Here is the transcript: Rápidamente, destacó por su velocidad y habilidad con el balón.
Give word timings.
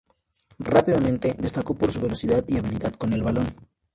Rápidamente, 0.57 1.35
destacó 1.37 1.75
por 1.77 1.91
su 1.91 2.01
velocidad 2.01 2.43
y 2.47 2.57
habilidad 2.57 2.93
con 2.93 3.13
el 3.13 3.21
balón. 3.21 3.53